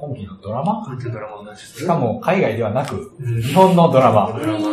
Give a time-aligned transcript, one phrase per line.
[0.00, 0.82] 今期のドラマ？
[0.86, 4.32] 今期のドラマしか、も海外ではなく、うん日本のドラマ。
[4.32, 4.68] ドラマ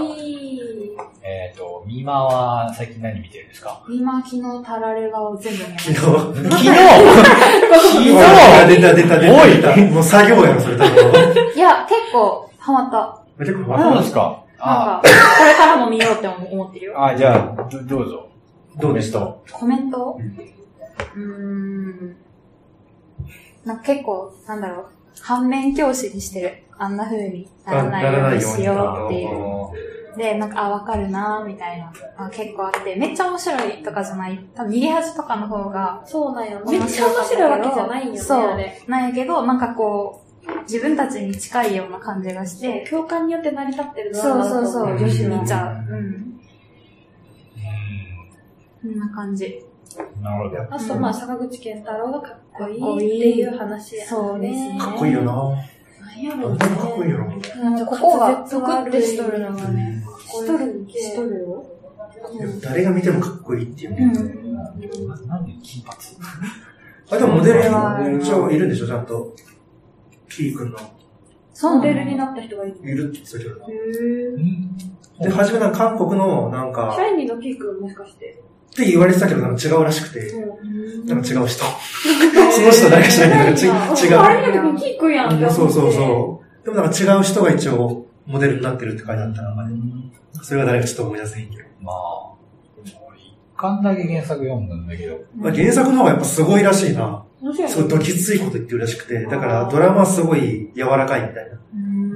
[1.24, 3.84] えっ、と、ミーマは最近何見てるんですか？
[3.90, 5.96] 今昨日タラレバを全部見ま昨日。
[5.98, 6.02] した。
[6.12, 6.64] 昨日昨
[8.04, 8.08] 日？
[8.68, 9.76] 出た出た出たおい出た。
[9.94, 10.94] もう作業やろ、それ多分。
[11.56, 13.22] いや、結構ハマった。
[13.40, 14.44] 結構あ、そうですか？
[14.60, 17.06] なんあか、これからも見ようって思ってるよ。
[17.06, 18.30] あ、じゃあ、どどうぞ。
[18.80, 19.20] どうでした？
[19.52, 20.18] コメント？
[21.16, 22.16] うんうーん。
[23.66, 24.86] なんか結構、なんだろう、
[25.22, 26.64] 反面教師にしてる。
[26.80, 30.18] あんな風にならないようにしようっていう。
[30.18, 31.94] で、なんか、あ、わかるなみたいな。
[32.18, 34.40] あ結構あって、めっちゃ面白いとかじゃない。
[34.56, 36.60] 多分逃げ恥とかの方が、そうなんよ。
[36.68, 38.84] めっちゃ面白いわけじゃないんよね、そうあれ。。
[38.88, 45.94] なんやけど、なんかこう、自分たちに近いような感じがして、共感によって成り立ってるドラそうマだと思そうそう、うん女子見ちゃう。
[45.94, 46.40] うん。
[48.84, 49.46] うこんな感じ。
[49.46, 50.24] ん。
[50.24, 50.62] なるほど。
[50.76, 54.08] あと、まあ、坂口健太郎がこいかっこいっていう話や、ね。
[54.08, 55.34] そうですねかっこいいよな。
[55.34, 56.58] なんやろうね。
[56.58, 57.26] かっこいいよな。
[57.26, 60.04] うんここがゾクってしとるのがね。
[60.28, 61.66] しとるんしとるよ。
[62.62, 64.06] 誰が見てもかっこいいっていううね。
[64.06, 64.54] ん。
[64.54, 65.98] なんで金髪？
[67.10, 69.34] あ、でもモデルうん一応いるんでしょ、ちゃんと。
[70.30, 70.78] キー君の。
[71.54, 72.78] そうモデルになった人がいる。
[72.84, 73.66] いるって言ってたけどな。
[73.68, 74.78] うん
[75.20, 78.40] で、初めなんか韓国の、なんか、シャイニーのピークもしかして。
[78.72, 80.30] って言われてたけど、なんか違うらしくて。
[80.30, 81.06] うん。
[81.06, 81.64] なんか違う人。
[81.64, 84.18] その人誰か知らないけど、ち違う。
[84.18, 85.54] あれ見た時にキーくんやん。
[85.54, 86.66] そうそうそう。
[86.66, 89.70] でもなんか違う人が一応モデルになってるって書いてあったな、
[90.44, 91.64] それは誰かちょっと思い出せへんけど。
[91.82, 92.34] まあ、
[92.84, 92.96] 一
[93.56, 97.24] 巻だけ原作読んだんだけど、まあ、原作の方がやっぱすごいらしいな。
[97.42, 99.26] 面白いねすごいドキついこと言ってるらしくて。
[99.26, 101.58] だからドラマはすごい柔らかいみたいな。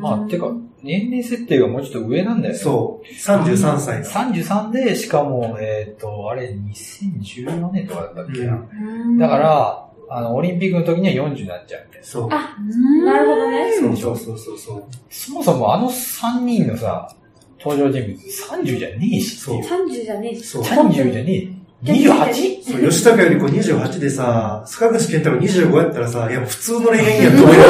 [0.02, 0.52] まあ、てか、
[0.84, 2.60] 年齢設定がもうちょっと上なんだよね。
[2.60, 3.08] そう。
[3.08, 4.06] 33歳の。
[4.06, 8.56] 33で、しかも、えっ、と、あれ、2014年とかだったっけな。
[8.56, 12.06] うんだか、ら、あの、オリンピックの時には40になっちゃうみたいな。
[12.06, 12.30] そう。
[12.32, 13.72] あうんなるほどね。
[13.80, 14.84] そうそうそうそうそう。
[15.10, 17.16] そもそもあの3人のさ、
[17.60, 19.66] 登場人物30じゃねえしっていう。
[19.66, 20.44] 30じゃねえし。
[20.44, 20.64] そう。
[20.64, 21.62] 30じゃねえ。
[21.84, 22.64] 28?
[22.64, 27.64] そう吉高よりこ28でさ、坂口健太郎25やったらさ、いや普通の恋愛やと思うよ。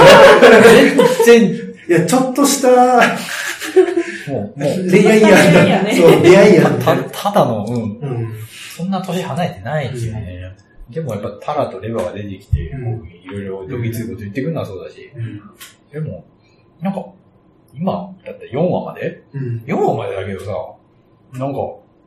[1.26, 2.70] 全然、いや、ちょっとした
[4.32, 6.80] もう、もう、恋愛や恋愛やねそう、出会いやん。
[6.80, 8.34] た、ただの、うん、うん。
[8.78, 10.56] そんな年離れてないっていうね。
[10.90, 15.42] でもやっぱタラとレバーが出てきて、うんいろいろドギついこと言ってくるのはそうだし、うん。
[15.92, 16.26] でも、
[16.80, 17.06] なんか、
[17.74, 19.64] 今、だって4話までうん。
[19.66, 20.54] 4話までだけどさ、
[21.38, 21.60] なんか、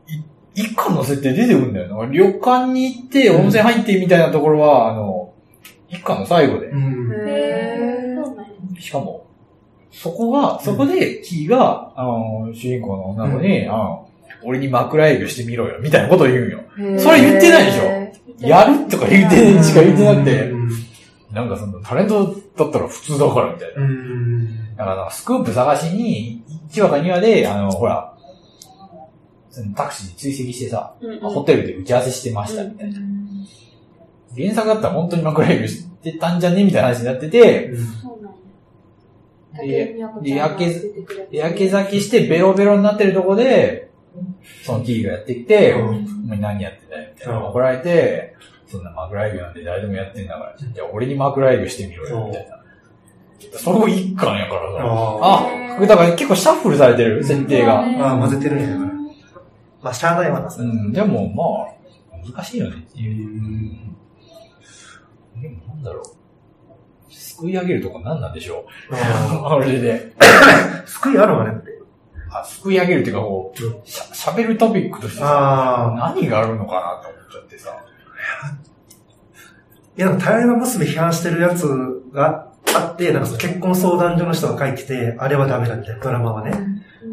[0.09, 0.23] い
[0.55, 2.11] 一巻の設定出てくるんだよな。
[2.11, 5.35] 旅館に行って温泉入ってみたいなところは、あの、
[5.89, 6.73] 一巻の最後で。
[8.81, 9.24] しかも、
[9.95, 14.09] そこが、そこで、キーが、あの、主人公の女の子に、あの、
[14.43, 16.61] 俺に枕営業してみろよ、みたいなことを言うんよ。
[16.99, 20.53] それ言ってないでしょやるとか言って、しか言ってなくて、
[21.33, 23.83] なんかその、タレントだったら普通だから、みたいな。
[23.83, 24.77] うん。
[24.77, 28.15] だから、スクープ探しに、1話か2話で、あの、ほら、
[29.51, 32.99] そのタクシーに追跡してさ、うんホテルで打ち合わせしてました、みたいな。
[34.37, 37.73] 原作だったら本当に枕営業してたんじゃねみたいな話になってて、
[38.03, 38.39] そうなんや。
[39.63, 43.91] で竹内美和子ちゃんが出てくるやつやけ酒してベロベロになってるとこで、
[44.65, 47.39] そのキーがやってきて、うんお前何やってんだよ、みたいな。
[47.39, 52.65] うん怒られて、そんな枕営業なんて誰でもやってんだから、じゃあ俺に枕営業してみろよ、みたいな。
[53.59, 54.79] それも一巻やからさ。
[54.83, 57.81] ああ、だから結構シャッフルされてる、設定が。
[57.81, 57.85] あ。
[57.85, 58.95] ああ、混ぜてるんやから。
[59.83, 63.77] まあ、しゃあないわな、うん、でもまあ、難しいよねっていう。
[65.43, 66.14] でもなんだろう。
[67.15, 68.95] 救い上げるとこ何なんでしょう？
[68.95, 70.13] あ あれで。
[70.19, 71.73] あ救いあるわねって。
[72.31, 76.13] あ、救い上げるっていうかこう、しゃ、喋るトピックとしてさ、ああ。
[76.15, 77.71] 何があるのかなと思っちゃってさ。
[79.97, 81.67] いや、なんか、タイマ娘批判してるやつ
[82.13, 86.53] があって、なんかその結婚相談所の人が書いてて、あれはダメだみたいなドラマはね。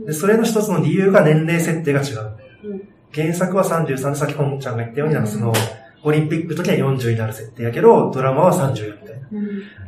[0.08, 2.32] で、それの一つの理由が年齢設定が違う。
[2.66, 2.82] うん
[3.14, 5.52] 原作は33で、さっき本ちゃんが言ったように、なんかその、
[6.02, 9.01] オリンピックの時は40になる設定やけど、ドラマは34みたいな。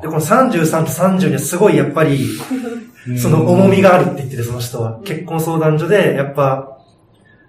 [0.02, 2.40] で、この33と30にはすごいやっぱり、
[3.18, 5.00] その重みがあるって言ってる、その人は。
[5.04, 6.78] 結婚相談所で、やっぱ、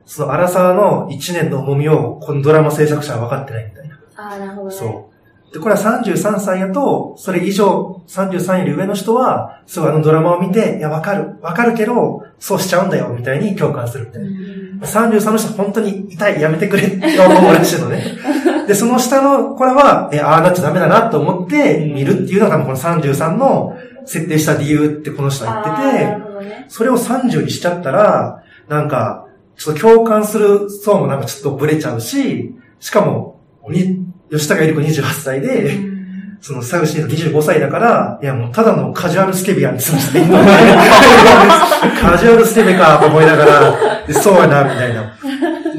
[0.05, 3.99] その荒沢の1年の重みを、このドラマ制作者は分かってないみたいな。
[4.17, 4.75] ああ、なるほどね。
[4.75, 5.14] そう。
[5.55, 11.37] で、これは33歳やと、それ以上、33より上の人は、すごいあのドラマを見て、いや、わかる。
[11.41, 14.29] わかるけど、そうしちゃうんだよ、みたいに共感するみたいな。
[14.87, 18.05] 33の人は本当に痛い、やめてくれって思うらしいのね。
[18.66, 23.76] で、その下の子らは、え、ああなっちゃダメだなと思って見るっていうのが多分この33の
[24.06, 26.66] 設定した理由ってこの人は言ってて、ね。
[26.69, 29.26] それを30にしちゃったら、なんか、
[29.56, 35.94] ちょっと共感する層もなんかちょっとブレちゃうし、しかも、に、吉高由里子28歳で、
[36.40, 40.28] そのサウシーの25歳だから、いやもうただのカジュアルスケベやんって言っ。
[42.02, 45.17] カジュアルスケベかと思いながら、でそうやな、みたいな。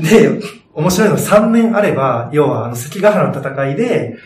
[0.01, 0.41] で、
[0.75, 4.17] 面白いのは3年あれば、要はあの関ヶ原の戦いで、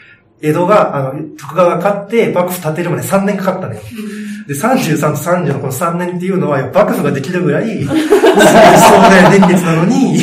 [0.42, 3.82] 江戸が、あの、徳川が勝って幕府建てるまで3年かかったのよ。
[4.48, 8.08] で、33と30のこの3年っていうのは、幕府ができるぐらい、すごい壮
[9.10, 10.18] 大年月なのに、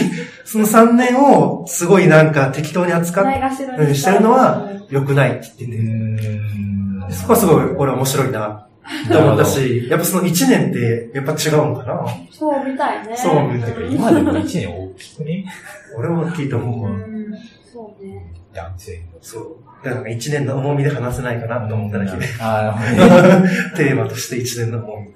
[0.45, 3.51] その3年をすごいなんか適当に扱っないが
[3.95, 5.79] してるのは良くないって言ってう
[6.19, 7.13] て、ん。
[7.13, 8.67] そこはすごい俺は面白いな、
[9.11, 12.07] と思ったし、やっぱその1年ってやっぱ違うのかな？
[12.31, 13.17] そうみたいね。
[13.17, 15.45] そうみたいな今でも1年大きくね？
[15.97, 16.91] 俺も聞いた思うわ。
[16.91, 17.27] うん。
[17.73, 18.33] そうね。
[18.53, 19.19] 男性の。
[19.21, 19.57] そう。
[19.85, 25.09] だから1年の重みで話せないかなと思っただけで、あー テーマとして1年の重み。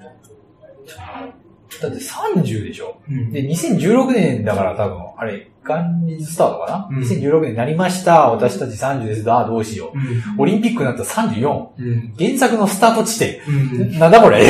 [1.80, 3.00] だって30でしょ？
[3.08, 8.30] うんで、2016年だから多分、あれ、元日スタートかな、うん ?2016 年になりました。
[8.30, 9.30] 私たち30です。
[9.30, 9.92] ああ、どうしよ
[10.38, 10.42] う。
[10.42, 11.68] オリンピックになったら34。
[11.76, 12.14] うん。
[12.18, 13.40] 原作のスタート地点。
[13.46, 13.98] うん。
[13.98, 14.42] なんだこれ？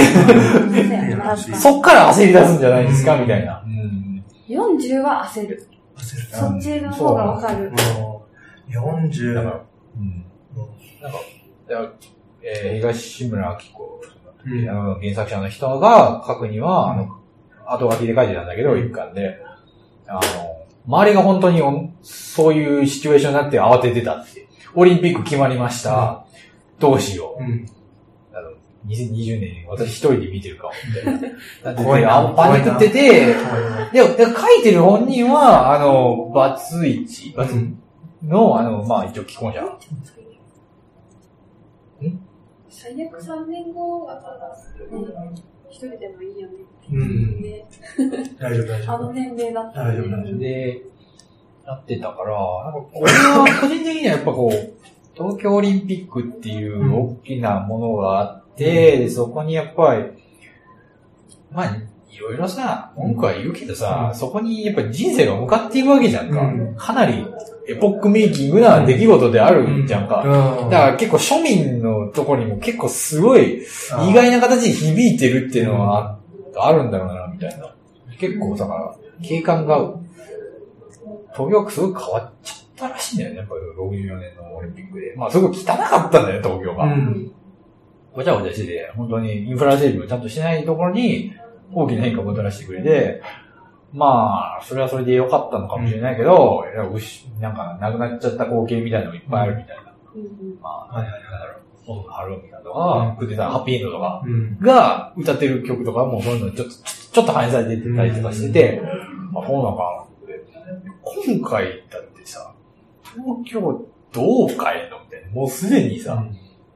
[1.56, 3.64] そっから焦り出すんじゃないですか、うんみたいな。
[3.67, 4.25] うん。
[4.49, 5.67] 40は焦る。
[5.96, 7.73] 焦るそっちの方がわかる。
[7.99, 8.26] も
[8.69, 9.61] う、40、だから、
[9.99, 10.25] うん。
[11.02, 11.19] なんか、
[11.69, 11.90] いや
[12.43, 14.00] えー東村明子、
[14.46, 17.19] うんあの原作者の人が書くには、あの、
[17.66, 19.37] 後書きで書いてたんだけど、一巻で、
[20.06, 20.20] あの、
[20.87, 24.49] 周りが本当におそういうシチュエーションになって慌ててたって。
[24.75, 26.25] オリンピック決まりました。
[26.79, 27.43] どうしよう。
[27.43, 27.67] うん。
[28.32, 28.50] あの、
[28.87, 31.21] 2020年に私一人で見てるかも、みたいな。
[31.65, 33.27] だって怖いなあパニックってて、
[33.93, 37.55] で書いてる本人は、あの、バツイチ、バツ
[38.23, 39.62] の、あの、まあ、一応既婚者。
[42.69, 45.35] 最悪3年後だから、ね、
[45.70, 46.55] 一人でもいいよね。
[46.93, 47.40] うん。
[47.40, 47.64] ね、
[48.38, 48.96] 大丈夫、大丈夫。
[48.96, 50.38] あの年齢だったら大丈夫、大丈夫。
[50.38, 50.82] で、
[51.67, 54.72] なってたから、なんか これは個人的にはやっぱこう、
[55.14, 60.05] 東京オリンピックっていう大きなものがあって、でそこにやっぱり、
[61.52, 66.40] まあ、いろいろさ、文句は言うけどさ、うんそこにやっぱり人生が向かっていくわけじゃんか。
[66.43, 67.25] うんかなり
[67.70, 70.22] エポックメイキングな出来事であるじゃんか。
[70.25, 70.70] うん。
[70.70, 73.62] だから結構庶民のところにも結構すごい
[74.08, 76.20] 意外な形で響いてるっていうのはあ
[76.69, 77.75] あるんだろうな、みたいな。
[78.19, 79.94] 結構、だから、景観が、
[81.32, 85.14] 東京がすごい変わっちゃったらしいんだよね、やっぱり64年のオリンピックで。
[85.16, 86.84] まあ、すごい汚かったんだよね、東京が。
[86.84, 87.32] うん。
[88.12, 91.32] ごちゃごちゃしてて、本当にインフラ整備をちゃんとしてないところに、
[91.73, 93.23] 大きな変化をもたらしてくれて、
[93.92, 99.82] まあ、それはそれで良かったのかもしれないけど、うしなんか、なくなっちゃった光景みたいなのがいっぱいあるみたいな。
[100.60, 104.58] まあ、はいはいなんだろう、モンハローミカとか、クデザハッピーエンドとか、うん。
[104.60, 108.82] が歌ってる曲とかもそういうのちょっと、ちょちょっと反映されてたりとかしてて、
[109.34, 110.44] あ、そうなのかなって。
[111.02, 112.54] 今回だってさ、
[113.02, 113.60] 東京
[114.12, 115.31] どう変えんのみたいな。
[115.32, 116.25] もうすでにさ、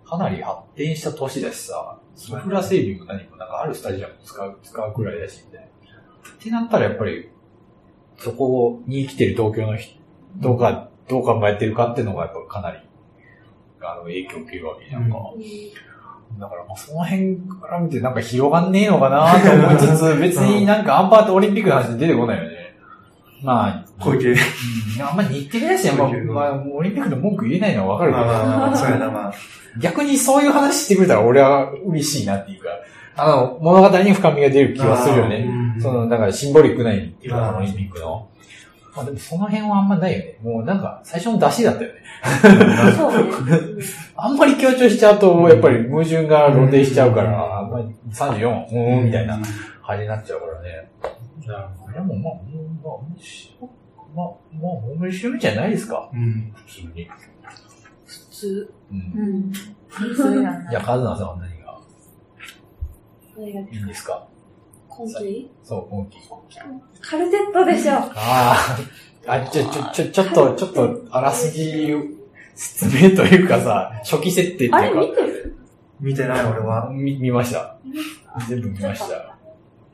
[0.05, 5.67] かなり発展した都市だしさ、インフラ整備も何もなんかあるスタジアム使う、使うくらいだし、みたいな。
[6.31, 7.29] ってなったらやっぱり、
[8.19, 12.79] そこに生きてる東京の人がどう考えてるかっていうのがやっぱかなり、
[13.81, 15.19] あの、影響を受けるわけじゃんか。
[16.39, 22.77] だから、まあ、その辺から見てなんか広がんねえのかなと思いつつ、 別になんかアンパートオリンピックの話出てこないよね。
[23.43, 24.31] まあ、小池。
[24.31, 24.37] うん、
[25.03, 29.33] あんま日テレだし、まあ、まあ、オリンピックで文句言えないのはわかるけど、まあ、そうやな、まあ。
[29.79, 32.69] 逆にそういう話してくれたら俺は嬉しいなっていうか、
[33.17, 35.47] あの、物語に深みが出る気はするよね。
[35.49, 38.29] うんその、だからシンボリックな意味っていうか、うんオリンピックの。
[38.95, 40.39] まあでもその辺はあんまないよね。
[40.43, 42.01] もうなんか、最初の出しだったよね。
[42.97, 43.59] そうね。
[44.17, 49.39] あんまり強調しちゃうと、やっぱり矛盾が露呈しちゃうから、あんまり34、うーん、みたいな
[49.85, 50.91] 感じになっちゃうからね。
[51.47, 52.35] だから、でもまあ、
[52.85, 53.71] まあ、面白い、
[54.15, 54.27] まあ、
[54.63, 56.09] まあ、面白いじゃないですか。
[56.13, 56.53] うん。
[56.55, 57.09] 普通に。
[58.07, 58.75] 普通。
[58.93, 58.99] うん。
[58.99, 59.53] うん。
[59.89, 60.71] 普通なんだ。
[60.71, 61.54] じゃあ、カズナさんは何
[63.39, 64.27] いいんですか？
[64.89, 66.19] 今期そう、今期。
[67.01, 67.95] カルテットでしょ。
[67.95, 71.93] ああ、あ、ちょ、ちょ、ちょ、ちょっと、ちょっと、あらすじ、
[72.55, 74.77] 説明というかさ、初期設定っていうか。
[74.79, 75.57] あれ見てる？
[76.01, 76.91] 見てない、俺は。
[76.93, 77.77] 見見ました。
[78.49, 79.37] 全部見ました。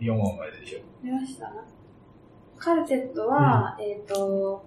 [0.00, 0.80] 4話まででしょ。
[1.02, 1.50] 見ました？
[2.59, 4.66] カルテットは、えっ、と、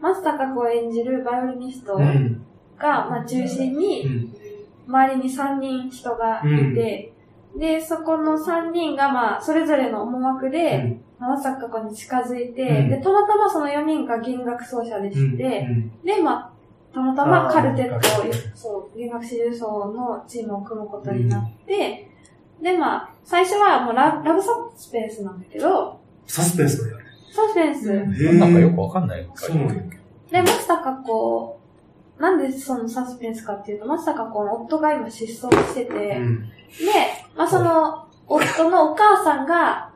[0.00, 2.46] 松たか子演じるバイオリニストが、うん。
[2.78, 4.34] まあ、中心うに、ん。
[4.86, 7.12] 周りに3人人がいて、
[7.58, 12.88] で、そこの3人が、まあ、それぞれの思惑で、まあ松たか子に近づいて、うん。
[12.90, 15.66] で、たまたまその4人が弦楽奏者でして、
[16.04, 16.50] で、まあ、
[16.92, 18.08] たまたまカルテット
[18.54, 22.10] そう、弦楽四重奏のチームを組むことになって、
[22.62, 27.92] で、まあ、最初はもうララブサスペンスなんだけど、サスペンスのやサスペンス。
[27.92, 28.38] る。
[28.38, 29.74] なんかよくわかんないそうなんだ。
[30.30, 31.55] で、松たか子
[32.18, 36.40] なんでそのサスペンスかっていうと、まさかこの夫が今失踪してて、うん。
[36.40, 36.50] で、
[37.36, 39.92] まあその、夫のお母さんが、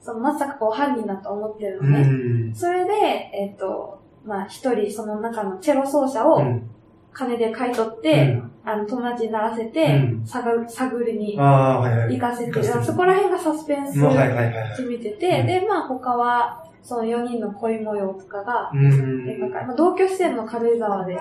[0.00, 2.50] そのまさかこう犯人だと思ってるうのね。
[2.50, 2.54] ん。
[2.54, 2.92] それで、
[3.34, 6.70] えっ、と、まあ一人その中のチェロ奏者をうん。
[7.16, 11.42] 金で買い取って、あの友達にならせて、うん探る探りにあ
[11.76, 12.14] あ、はいはい。
[12.14, 14.76] 行かせて、行かせてそこら辺がサスペンスもうはいはいはいはい。
[14.76, 19.24] 決めてて、うんで、まあ他は、その4人の恋模様とかがうん。
[19.24, 21.18] 描かれ、まあ、同居してるの軽井沢で、え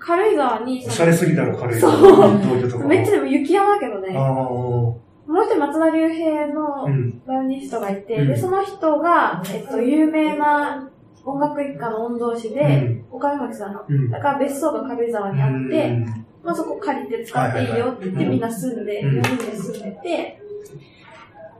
[0.00, 1.80] 軽井沢におしゃれすぎだろ、軽い。
[1.80, 2.86] そう。
[2.88, 4.12] めっちゃでも雪山だけどね。
[4.12, 7.22] もう一人松田龍平のうん。
[7.24, 10.90] バイオニストがいて、うんで、その人が、えっと、有名な
[11.24, 13.84] 音楽一家の御曹司で、うんお金持ちさんの。
[13.88, 14.10] うん。
[14.10, 20.42] だから別荘が軽井沢にあって、うんまあそこ借りて使っていいよって言ってみんな住んで、うん4人で住んでて、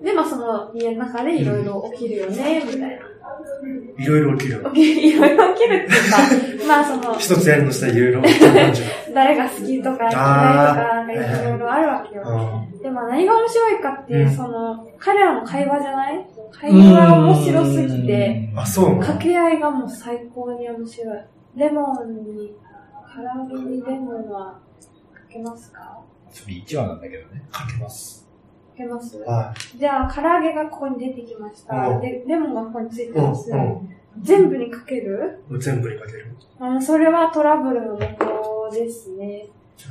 [0.02, 2.86] で、まあその家の中でいろいろ起きるよね、みたいな。
[3.98, 4.64] いろいろ起きる。
[4.64, 8.82] 起きいろいろ起きるっていうか、 まあその、一つやるとしたらいろいろ起きる感じ
[9.14, 12.22] 誰が好きとか嫌いとか、なんかいろいろあるわけよ。
[12.26, 16.26] あでも何が面白いかっていう、うんその、彼らの会話じゃない？
[16.50, 18.62] 会話が面白すぎて、あ。
[18.62, 19.00] あ、そうなの？
[19.00, 21.18] 掛け合いがもう最高に面白い。
[21.56, 22.56] レモンに、
[23.14, 24.58] 唐揚げにレモンは
[25.14, 26.00] かけますか？
[26.30, 27.42] それ一話なんだけどね。
[27.52, 28.28] かけます。
[28.88, 31.74] ますはじゃあ、唐揚げがここに出てきました。
[31.88, 33.12] うんで、レモンがここについい。
[33.12, 33.50] てます。
[33.50, 33.88] うん。
[34.22, 35.42] 全部にかける？
[35.50, 35.60] うん。
[35.60, 36.26] 全部にかける。
[36.60, 39.46] あの、それはトラブルの元ですね。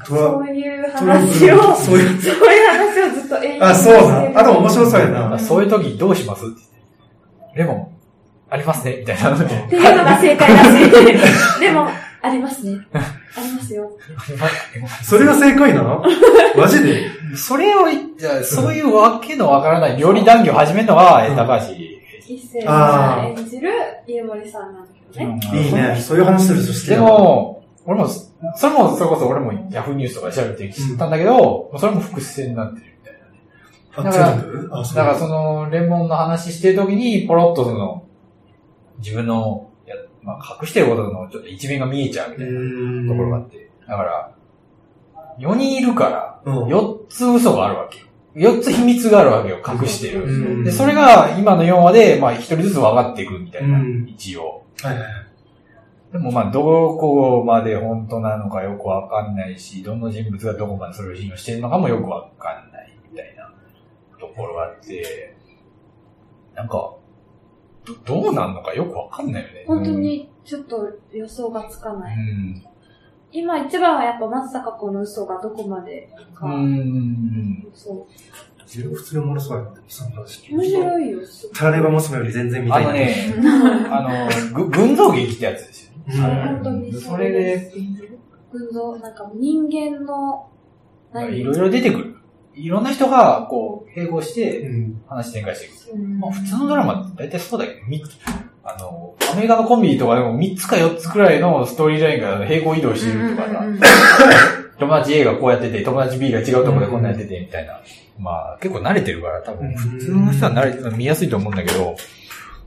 [0.06, 2.22] そういう話を、そういう。
[2.22, 5.40] そういう話をずっと永遠にあ、そうなしてるあ、でも面白そうやな。
[5.40, 6.44] そういう時どうします？
[7.56, 7.88] レモン、
[8.50, 9.36] ありますねみたいな。
[9.36, 11.60] っていうのが正解らしい。
[11.60, 11.88] でも、
[12.22, 12.80] ありますね。
[12.94, 13.00] あ
[13.42, 13.92] りますよ。
[15.04, 16.04] それが正解なの？
[16.56, 17.11] マジで？
[17.36, 21.74] それを言って、そういうわけのわからない料理談義を始めるのは、うんえ高橋。
[22.28, 23.70] 一世さん演じる
[24.08, 25.40] 家森さんなんだけどね。
[25.54, 25.96] いいね。
[26.00, 28.30] そういう話するとしてで、も、俺も、そ
[28.68, 34.10] れも、それこそ俺もヤフーニュースとかで調べて知ったんだけど、それも伏線になってるみたいな。
[34.10, 38.06] あ、だからだからその、レモンの話してる時に、ポロッとその、
[39.00, 43.12] 自分の、やまあ、隠してることのちょっと一面が見えちゃうみうたいな。
[43.12, 43.70] ところがあって。
[43.88, 44.32] だから、
[45.40, 46.66] 4人いるから、うん。
[46.66, 48.06] 4つ嘘があるわけよ。
[48.36, 50.24] 4つ秘密があるわけよ、隠してる。
[50.24, 54.64] うんで、それが今の4話で、まあ、1人ずつ分かっていくみたいな、うん一応。
[54.82, 55.12] はいはいはい。
[56.14, 56.62] でもまあ、ど
[56.98, 63.54] こまで本当なのかよくわかんないし、どの人物がどこまでそれを信用してるのかもよくわかんないみたいな
[64.20, 65.36] ところがあって、
[66.56, 66.94] なんか、
[68.06, 69.64] どどうなんのかよくわかんないよね。
[69.68, 72.18] 本当にちょっと予想がつかうない。
[72.18, 72.64] ん。
[73.32, 76.48] 今一番はやっぱ松坂子の嘘がどこまでか。
[76.48, 77.68] うん。
[77.74, 78.08] そ
[78.66, 79.52] 自分普通におもの話。
[79.52, 80.56] う。
[80.56, 82.90] 面白いよ、すごいタラレバ娘より全然見たいな。
[82.90, 83.36] あのね、
[83.90, 87.72] あの、ぐ群像劇ってやつですよ本当にそれで、
[88.52, 90.50] 群像、なんか人間の、
[91.14, 92.16] 何いろいろ出てくる。
[92.54, 95.02] いろんな人が、こう、並行してうん。
[95.08, 95.94] 話展開していく。
[95.94, 98.02] うんまあ普通のドラマって大体そうだけど、み
[98.64, 103.64] あの、アメリカのコンビとかでも3つか4つくらいのストーリーラインが並行移動してるとかさ、
[104.80, 107.82] 友達 A がこうやってて、友達 B が違うところでこんなやってて、みたいな。
[108.20, 111.96] まあ結構慣れてるから、多分普通の人は慣れて見やすいと思うんだけど、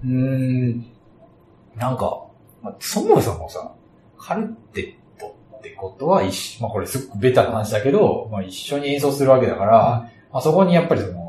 [0.05, 0.85] うーん、
[1.77, 2.27] なんか、
[2.63, 3.73] まあ、そもそもさ、
[4.19, 11.24] カルテットってことは一緒、まあこれすっごくベタな話だけど、まあ一緒に演奏するわけだから、まあそこにやっぱりその、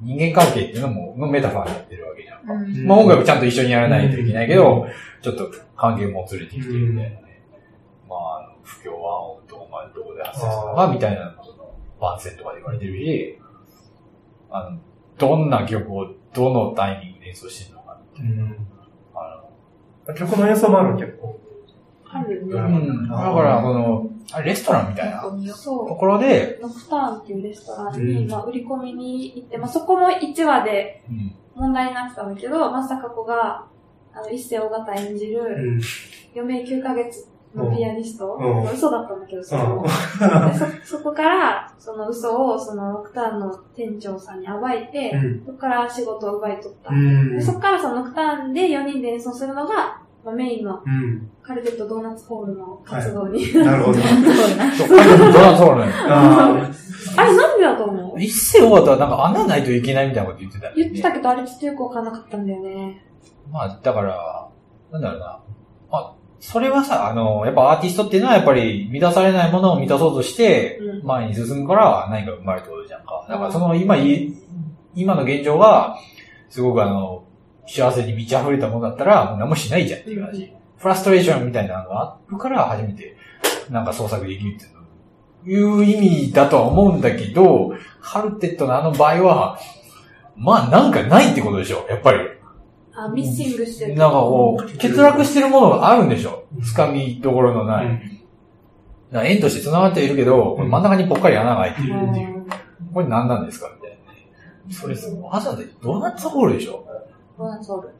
[0.00, 2.52] 人間関係っていうのも、のメタファーになってるわけじゃんか。
[2.52, 4.86] うんまあ音楽ちゃんと一緒にやらないといけないけど、
[5.22, 7.42] ちょっと関係もつれてきてるみたいなね。
[8.08, 13.38] まあ、あの不協和音とか、まあどこで発生するのかみたいな、その、番宣とかで言われてるし、
[14.50, 14.78] あの、
[15.18, 18.00] どんな曲をどのタイミングで演奏してるのか。
[18.18, 18.56] うん。
[19.14, 21.40] あ曲の演奏もあるの結構。
[22.10, 22.54] あるね。
[22.54, 23.08] の、うん。
[23.08, 24.10] だから、その、
[24.44, 25.96] レストランみたいなとそう。
[25.96, 31.34] ころで、ノクターンっていうレストランに、うんまあ、売り込みに行って、まあ、そこも1話でうん。
[31.54, 33.66] 問題になってたんだけど、まさか子が、
[34.14, 35.80] あの、一世尾形演じる、うん。
[36.34, 39.82] 余命9ヶ月のピアニスト、うんまあ嘘だったんだけど、それも。
[39.82, 45.44] うでそそこから、その嘘を、そのノクターンの店長さんに暴いて、ん。
[45.44, 46.92] そこから仕事を奪い取った。
[46.92, 47.36] うん。
[47.36, 51.30] でそこからそのノクターンで4人で演奏するのが、まあ、メインのうん。
[51.42, 53.52] カルテットドーナツホールの活動に。
[53.54, 53.98] なるほど。
[54.76, 55.92] そう、彼女もドラそうなのよ。
[56.08, 56.70] あ
[57.16, 58.20] あれなんでだと思う？
[58.20, 60.82] 一世終わったらなんか穴ないといけないみたいなこと言ってたよね。
[60.82, 63.04] 言ってたけど、あれちょっとよくわかんなかったんだよね。
[63.50, 64.48] まあ、だから、
[64.92, 65.26] なんだろうな。
[65.90, 73.24] まあ、それはさ、あの、やっぱアーティストっていうのはやっぱり満たされないものを満たそうとして、うん前に進むから何か生まれてことじゃんか。
[73.28, 74.32] だからその今い、
[74.94, 75.96] 今の現状が、
[76.50, 77.22] すごくあの、
[77.68, 80.52] 幸せに満ち溢れたものだったら、もう何もしないじゃんっていう話。
[80.78, 83.16] フラストレーションみたいなのがあるから初めて
[83.68, 84.58] なんか創作できるっ
[85.44, 89.58] ていう意味だとは思うんだけど、カルテットのあの場合は、
[90.36, 92.20] まあなんかないってことでしょ、やっぱり。
[92.94, 93.94] あ、ミッシングしてる。
[93.94, 96.44] なんかこう、欠落してるものがあるんでしょ。
[96.62, 97.86] つかみどころのない。
[97.86, 98.18] うん
[99.10, 102.46] だから円として繋がっているけど、これ真ん中にぽっかり穴が開いてるうんっていう。
[102.92, 104.28] これ何なんですかみたいなね。
[104.70, 106.84] それ、わざわざドーナツホールでしょ
[107.38, 107.94] ドーナツホール。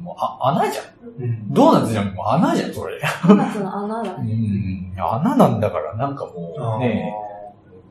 [0.00, 0.84] もうあ穴じゃん。
[1.22, 2.14] うんドーナツじゃん。
[2.14, 3.00] もう穴じゃん、それ。
[3.26, 4.32] ドーナツの穴だうね。
[4.32, 4.94] ん。
[4.96, 7.12] 穴なんだから、なんかもうね、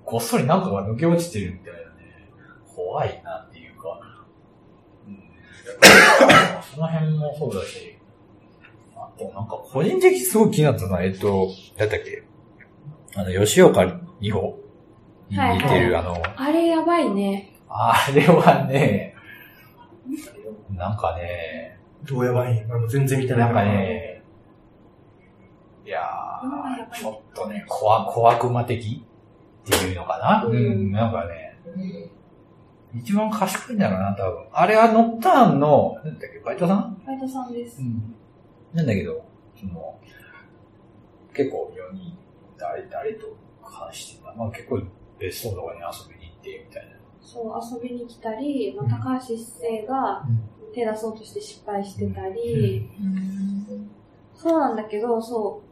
[0.05, 1.85] こっそりなんかが抜け落ちてるみたいなね。
[2.73, 3.99] 怖いなっていうか。
[5.07, 5.19] うん、
[6.73, 7.97] その辺もそうだし。
[8.95, 12.23] あと、なんか個人的にすごい気になったのは、えっと、なんだっけ。
[13.15, 13.85] あの、吉岡
[14.21, 14.57] 二歩
[15.29, 17.53] に似てる、あの、あれやばいね。
[17.67, 19.15] あれはね、
[20.75, 22.65] なんかね、どうやばい？
[22.65, 24.23] んあの全然見てないなんかね、
[25.85, 29.03] いやー、ちょっとね、小悪小悪魔的
[29.65, 31.57] っていうのかな、ううんん、なんかね、
[32.95, 34.45] 一番賢いんだろうな、多分。
[34.51, 37.01] あれはノッターンの、なんだっけ、バイトさん？
[37.05, 37.81] バイトさんです。
[37.81, 38.13] ん。
[38.73, 39.25] なんだけど、
[39.59, 39.99] その、
[41.33, 42.17] 結構4人、
[42.57, 44.33] 誰、誰と話してた。
[44.35, 44.81] まあ結構
[45.19, 46.95] 別荘とかに遊びに行って、みたいな。
[47.21, 50.23] そう、遊びに来たり、まあ、高橋一生が
[50.77, 52.89] うん手出そうとして失敗してたり、
[54.35, 55.69] そうなんだけど、そう、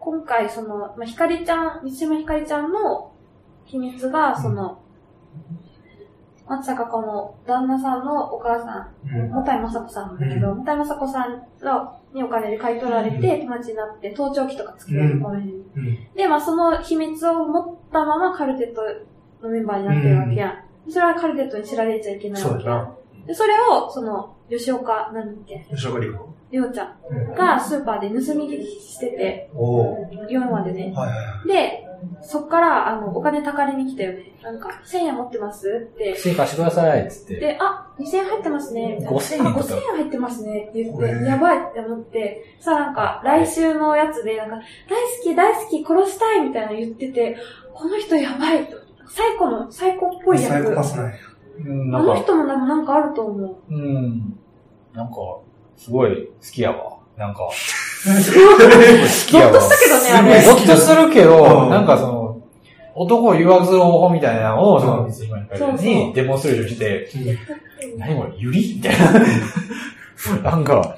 [0.00, 3.12] 今回その、まあ、ひかりちゃん、三島ひかりちゃんの
[3.66, 4.80] 秘密が、その、
[6.48, 9.30] 松坂子の旦那さんのお母さん、うん。
[9.30, 15.70] もたいまさこさんなんだけど、もたいまさこさんのにお金で買い取られて、友達になって、盗聴器とか作れる、この辺に。
[15.76, 16.14] うん。
[16.14, 18.80] で、まあその秘密を持ったままカルテット
[19.46, 20.48] のメンバーになってるわけや
[20.86, 20.90] ん。
[20.90, 22.96] それはカルテットに知られちゃいけないわけやん。
[23.26, 26.34] で、それを、その、吉岡、なんだっけ、吉岡里帆？
[26.50, 30.10] りょうちゃんうんがスーパーで盗み聞きしてて、おお。
[30.30, 30.92] 4話でね。
[30.96, 31.48] はいはいはい。
[31.48, 31.84] で、
[32.22, 34.32] そっから、あの、お金たかりに来たよね。
[34.42, 35.88] なんか、1000円持ってます？
[35.92, 36.16] って。
[36.16, 37.36] スイカしてください、つって。
[37.36, 38.96] で、あ、2000円入ってますね。
[38.98, 40.68] みたいな5000円あ、とか5000円入ってますね。
[40.70, 44.64] って言って、やばいって思って、さあなんか、来週のやつで、なんか、大好
[45.24, 47.36] き、大好き、殺したいみたいなの言ってて、
[47.74, 48.78] この人やばいと。
[49.10, 50.84] サイコの、サイコっぽいサイコパ役。
[50.86, 51.14] スない。
[51.64, 53.56] うん、あの人もなんかなんかあると思う。
[53.74, 54.38] うん。
[54.94, 55.14] なんか、
[55.76, 56.98] すごい好きやわ。
[57.16, 57.50] なんか、好
[59.26, 59.52] きゾッやわ。
[59.52, 60.40] としたけどね、あれ。
[60.42, 62.40] ゾッとするけうど、んなんかその、
[62.94, 67.08] 男を誘惑する方法みたいなのを、その、うん三島にデモンストレーションして、
[67.96, 68.74] 何これ、ユリ？
[68.76, 70.50] みたいな。
[70.50, 70.96] なんか、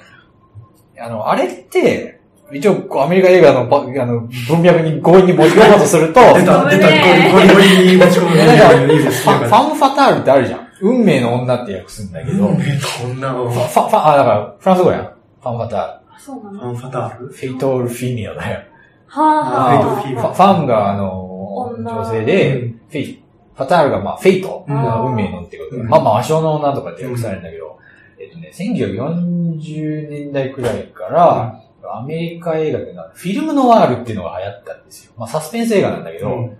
[0.99, 2.20] あの、あれって、
[2.53, 10.59] 一応、アメリカ映画のばあの文脈に強引に持ち込もうとすると、出た、出た、ゴリゴリに持ち込むファ ファンファタールってあるじゃん。
[10.81, 12.55] 運命の女って訳すんだけど、フ
[13.03, 13.49] こんなの。
[13.49, 15.01] ァ、フファ、ファ、あ、だから、フランス語やん。
[15.03, 16.61] ファンファタあそうなの？
[16.61, 17.25] ァンファタール？
[17.25, 17.33] ール。
[17.33, 18.59] フェイトルフィミアだよ。
[19.07, 19.77] はあ。
[19.77, 21.91] フェイトルフィファファンが、あの、女。
[21.93, 23.23] 女性で、フェイ
[23.55, 24.65] ファタールが、まあ、フェイト。
[24.67, 25.05] うん。
[25.05, 27.77] 運命のってことまあまあ、魔性の女とかって訳されるんだけど、
[28.19, 35.13] えっとね、1940年代くらいから、アメリカ映画でなフィルムノワールっていうのが流行ったんですよ。
[35.17, 36.57] まあ、サスペンス映画なんだけど、うん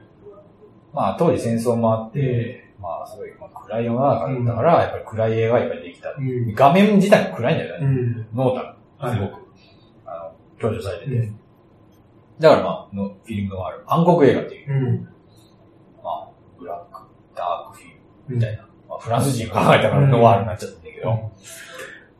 [0.93, 6.09] まあ、当時戦争もあって、まあ、すごい、まあ、暗い世の中だったから、やっぱり暗い映画がいっぱいできた。
[6.17, 6.53] うん。
[6.53, 7.85] 画面自体も暗いんだよね。
[7.85, 8.27] うん。
[8.33, 9.33] 濃淡がすごく、
[10.05, 11.11] あの、強調されてて。
[11.15, 11.37] うん
[12.41, 15.07] だからまあ、のフィルムノワール、暗黒映画っていう、うん。
[16.03, 17.03] まあ、ブラック、
[17.35, 17.95] ダークフィル
[18.29, 21.31] ムみたいな、まあ、フランス人が考えたからノワールになっちゃったんだけど、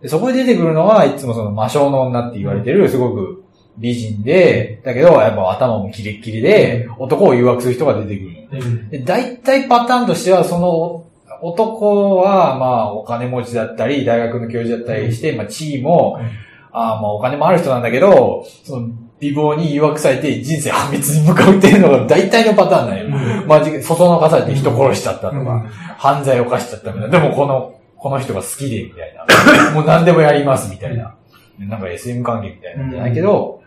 [0.02, 3.44] でそこで出てくるのは、いつもその魔性の女って言われてる、すごく
[3.78, 8.90] 美人で、だけど、やっぱ頭もキレッキリで、男を誘惑する人が出てくるので、うん。
[8.90, 11.06] で、大体パターンとしては、その、
[11.44, 23.06] 男は、まあ、お金持ちだったり、大学の教授だったりして、まあ、地位も、うんああ、まあ、お金もある人なんだけど、その、美貌に誘惑されて人生破滅に向かうっていうのが大体のパターンなんよ。
[23.06, 25.70] うんまあ、そそのかされて人殺しちゃったとか、うん
[26.02, 27.20] 犯罪を犯しちゃったみたいな。
[27.20, 29.26] でも、この、この人が好きで、みたいな。
[29.76, 31.16] もう何でもやります、みたいな。
[31.60, 33.62] なんか SM 関係みたいなんじゃないけど、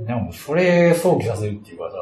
[0.00, 1.96] でも、それ、想起させるっていうかさ、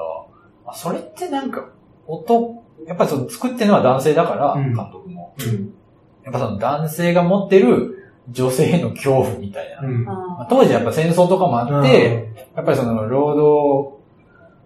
[0.65, 1.71] あそれってなんか、
[2.07, 5.35] 音、やっぱりその作ってるのは男性だから、うん監督も。
[5.39, 5.75] うん。
[6.23, 10.47] やっぱその男性が持ってる女性の恐怖みたいな。
[10.49, 14.03] 当時やっぱ戦争とかもあって、やっぱりその労働、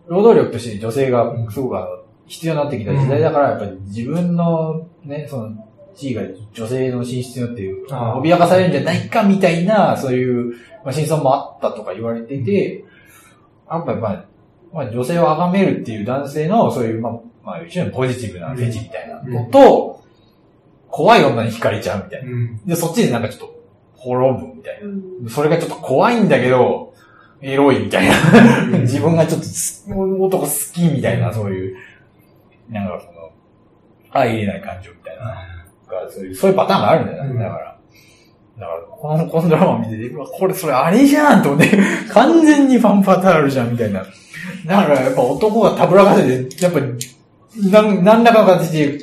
[0.07, 1.77] 労働力として女性がすごく
[2.27, 5.67] 必要になってきた時代だから、やっぱり自分のね、その
[5.97, 10.53] 地位が女性の進出によって脅かされるんじゃないかみたいな、そういう、
[10.85, 12.85] まあ、真相もあったとか言われていて、
[13.69, 14.25] やっぱりまあ、
[14.73, 17.13] まあ、女性を崇めるっていう男性のそういう、まあ、
[17.45, 20.03] まあ、一種のポジティブなフェチみたいなのと、
[20.89, 22.31] 怖い女に惹かれちゃうみたいな。
[22.31, 22.61] うん。
[22.67, 23.63] で、そっちでなんかちょっと
[23.95, 24.89] 滅ぶみたいな。
[24.89, 25.29] うん。
[25.29, 26.95] それがちょっと怖いんだけど、
[27.41, 28.79] エロいみたいな。
[28.81, 31.77] 自分がちょっとす男好きみたいな、そういう、
[32.71, 33.31] なんかその、
[34.13, 35.56] 相入れない感情みたいな。
[35.89, 37.31] がそういう、そういうパターンがあるんだよね。
[37.31, 37.77] うんだから。
[38.59, 41.79] だから、この、このドラマを見てて、うわこれ、それあれじゃんと思って、
[42.11, 44.03] 完全にファンパタールじゃんみたいな。
[44.67, 46.81] だから、やっぱ男がたぶらかせて、やっぱ、
[47.71, 48.99] なん、何らかの形で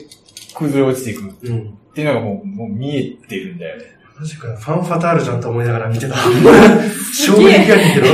[0.56, 1.78] 崩れ落ちていくっうん。
[1.93, 3.84] ていうのがもう、もう見えてるんだよね。
[4.19, 6.15] マジかよ、ファンファタールじゃんと思いながら見てた。
[7.13, 8.08] 衝撃やねんけど。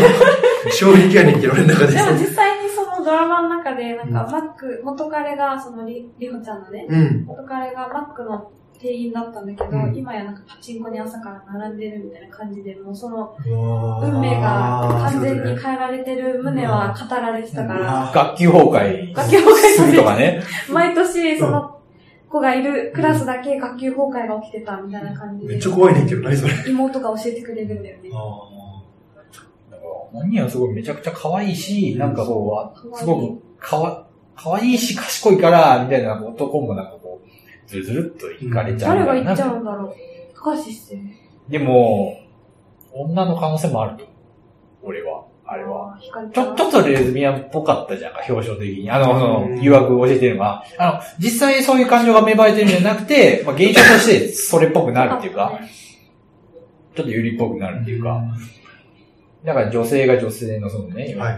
[0.71, 1.93] 衝撃やねんけど、俺の中で。
[1.93, 7.25] でも実際にそのドラマの中で、なんか、マック、元彼が、そのり、りほちゃんのね、うん。
[7.25, 8.51] 元彼がマックの
[8.81, 9.95] 店員だったんだけど、うん。
[9.95, 19.13] 今やなんかパチンコに朝から並んでるみたいな感じで、もうその運運命が完全に変えられてる旨は語られてたから、学級崩壊。
[19.13, 19.69] 学級崩壊。
[19.75, 20.43] するとかね。
[20.69, 21.79] 毎年その
[22.29, 26.53] 子がいるクラスだけ学級崩壊が起きてたみたいな感じでめっちゃ、怖いねんけど、何それ。
[26.67, 28.09] 妹が教えてくれるんだよね。
[28.09, 36.98] だから本人はすごいめちゃくちゃ可愛いし、なんかこう、すごくかわ、可愛いし賢いから、みたいな男もなんか
[37.69, 38.95] ずるずるっと行かれちゃう。
[38.95, 39.95] 誰が言っちゃうんだろう。
[40.35, 41.01] 高橋してる。
[41.47, 42.17] でも、
[42.91, 44.05] 女の可能性もあると。
[44.81, 45.99] 俺は、あれは。
[46.33, 48.89] ちょ、ちょっとレズビアンっぽかったじゃんか、表彰的に。
[48.89, 50.63] あの、そのうん、誘惑を教えてるのは。
[50.79, 55.59] あの、実際そういう感情が芽生えてるんじゃなくて、まあ、現象としてそれっぽくなるっていうか、
[56.95, 58.23] ちょっとユリっぽくなるっていうか、
[59.45, 61.37] だから女性が女性のそのね、はい。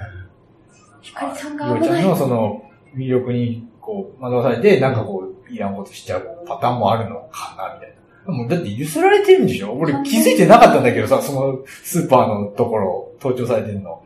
[1.01, 1.79] ひかりちゃんが。
[1.81, 2.63] ちゃんのその
[2.95, 8.33] 魅力にこう惑わされて、なんかこう、いらんことしちゃうパターンもあるのかな、みたいな。
[8.33, 9.73] もうだって揺すられてるんでしょ？
[9.73, 14.03] 俺気づいてなかったんだけどさ、そのスーパーのところ、盗聴されてるの。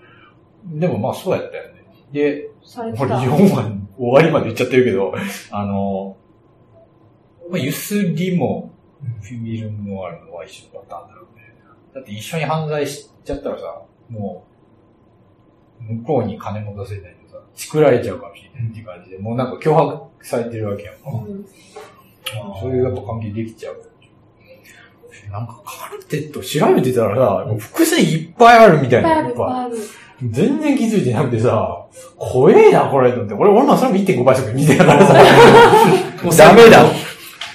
[0.65, 1.85] でもまあそうやったよね。
[2.11, 3.05] で、俺されてた。
[3.05, 5.13] 4話終わりまで言っちゃってるけど、
[5.51, 6.17] あの、
[7.49, 8.73] まあ、ゆすりも、
[9.21, 11.55] フィミルノアルのは一緒パターンだろうね。
[11.93, 14.45] だって一緒に犯罪しちゃったらさ、も
[15.81, 17.15] う、向こうに金持たせない
[17.55, 21.01] 作られちゃうかもしれないって感じで、もうなんか脅迫されてるわけやんか。
[21.11, 21.45] うん
[22.59, 23.81] そういうやっぱ関係できちゃう。
[25.31, 29.09] なんかカルテット調べてたらさ、もう伏線いっぱいあるみたいな。
[29.09, 29.77] いっぱいある、いっぱいある。
[30.31, 31.85] 全然気づいてなくてさ、
[32.17, 33.33] 怖えな、これ、と思って。
[33.33, 35.13] 俺、俺もそれも1.5倍速見てたからさ、
[36.23, 36.85] もうダメだ。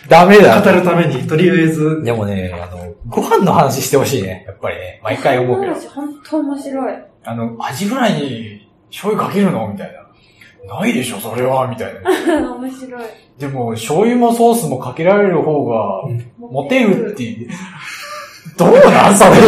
[0.08, 0.60] ダメだ。
[0.60, 4.44] 語るために、とりあえず、でもね、あの、ご飯の話してほしいね。
[4.46, 5.00] やっぱりね。
[5.02, 5.72] 毎回思うけど。
[5.72, 6.94] 話本当面白い。
[7.24, 8.60] あの、アジフライに
[8.90, 9.68] 醤油かけるの？
[9.68, 10.00] みたいな。
[10.74, 12.53] ないでしょ、それは、みたいな。
[12.57, 13.03] 面白い。
[13.38, 16.03] でも、醤油もソースもかけられる方が、
[16.38, 17.50] モテるっていう。
[18.59, 19.16] どうなん？
[19.16, 19.38] それで、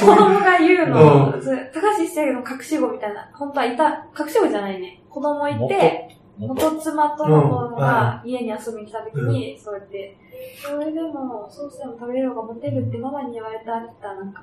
[0.00, 5.00] 子供が言うの、それ高橋一生の隠し子みたいな、本当はいた、隠し子じゃないね。
[5.08, 10.16] 子供いて、元元妻との子供が家に遊びに来た時に、そうやって、
[10.62, 14.42] それでも、ソースでも食べれる方がモテるってママに言われたたらなんか、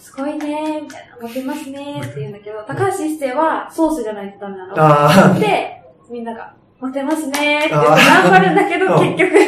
[0.00, 4.72] すごいねー、みたいな、モテますねー って言うんだけど、高橋一生はソースじゃないとダメなの。
[4.76, 9.38] あで、みんなが、モテますねーって言ってあー頑張るんだけど、うん結局、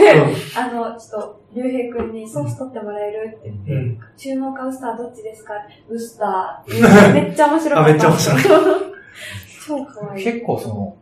[0.57, 3.99] あ、あの、ちょっと、竜兵くんにソース取ってもらえるって言って、うん。
[4.17, 5.55] 中濃かウスターどっちですか？
[5.89, 7.13] ウスター。
[7.15, 7.91] めっちゃ面白かった。
[7.91, 8.43] あめっちゃ面白い。
[9.67, 10.25] 超可愛い。
[10.25, 10.97] 結構その、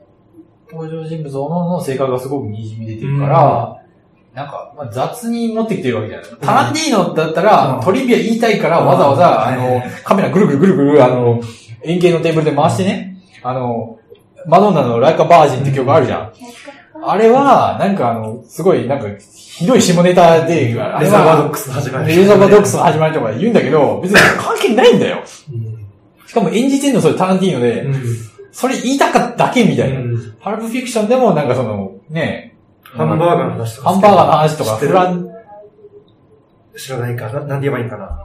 [0.70, 3.77] 登場人物おのの性格がすごく滲み出てるから、
[4.38, 6.30] なんか、まあ、雑に持ってきてるわけじゃない。
[6.40, 11.40] タランティーノだったら、うんトリビア言いたいからわざわざ、あの、カメラぐるぐるぐるぐる、あの、
[11.82, 13.98] 円形のテーブルで回してね、あの、
[14.46, 16.32] マドンナのライカバージンって曲あるじゃん。
[17.02, 22.16] あれは、なんかあの、すごい、なんか、ひどい下ネタで、あれレザーバードッは、クスの始まり。
[22.16, 25.24] レザーバードックスの始まりとか言うんだけど、別に関係ないんだよ。
[25.52, 26.28] うん。
[26.28, 28.16] しかも演じてんのそれタランティーノで、うん。
[28.52, 29.98] それ言いたかっただけみたいな。
[29.98, 32.57] うんパルプフィクションでもなんかその、ね、
[32.96, 33.90] ハンバーガーの話とか。
[33.90, 35.30] ハンバーガーの話とか、フラン、
[36.76, 37.40] 知らないかな？
[37.40, 38.24] なんで言えばいいんかな？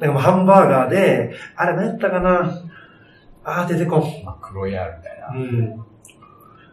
[0.00, 2.62] なんかもうハンバーガーで、あれ何やったかな？
[3.44, 4.24] あー出てこん。
[4.24, 5.28] マクロイヤーみたいな。
[5.28, 5.84] うん。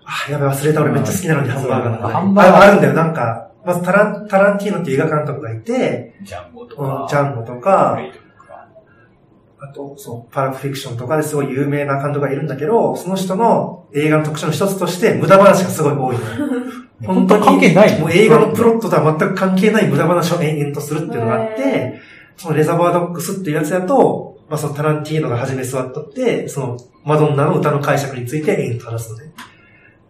[0.06, 0.82] あ、やべ、忘れた。
[0.82, 3.52] 俺めっちゃ好きなのに、うんハンバーガーのハンバーガーああるんだよ、なんか。
[3.66, 8.00] まずタラン、タランティーノっていう映画監督がいて、ジャンボとうんか、ジャンボとか。
[9.62, 16.18] あと、そう、パラフィクションとかですごい有名な監督がいるんだけど、その人の映画の特徴の一つとして、無駄話がすごい多い。
[17.06, 22.00] 本当に関係ないもう映画のプロットとは全く関係ない無駄話を延々とするっていうのがあって、
[22.36, 29.32] そのレザーバードックスっていうやつだと、まあそのタランティーノが初め座っとって、そのマドンナの歌の解釈について延々と話すのね。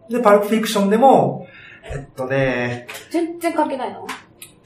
[0.10, 1.48] で、パルプフィクションでも、
[1.84, 4.08] えっとね、全然関係ないの？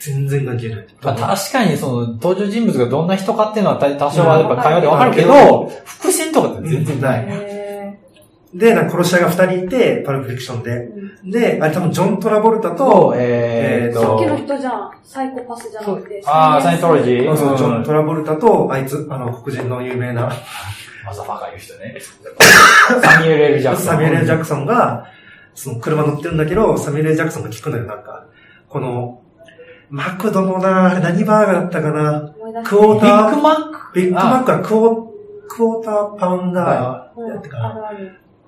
[0.04, 0.88] 全然関係ない。
[1.02, 7.26] まあ、確かにその登場人物がどんな人かっていうのは多多少はやっぱ会話でわかるけうど、伏線とかって全然ない。
[7.30, 8.00] へ
[8.54, 10.89] で、なんか殺し屋が二人いて、パルプフィクションで。
[11.24, 14.92] で、あれ多分ジョン・トラボルタとと、、えーっとさっき、の人じゃん。
[15.04, 16.22] サイコパスじゃなくて。
[16.26, 20.32] あーサイトロジーそうそう、ジョン・うんトラボルタと、あいつ、あの、黒人の有名な、
[21.06, 21.96] マザファカいう人ね。
[23.02, 23.86] サミュエル・エル・ジャクソン。
[23.86, 25.08] サミュエル・ジャクソンが、
[25.56, 28.26] その車乗ってるんだけど、サミュエル・ジャクソンが聞くのよ、なんか。
[28.70, 29.22] この、
[29.93, 32.34] マクドのな、あれ何バーガーだったかな？
[32.63, 33.93] クォータビッグー、マック？
[33.93, 35.08] ビッグマックはクォ
[35.47, 37.19] クォーターパウンダー。
[37.21, 37.91] うんやってかな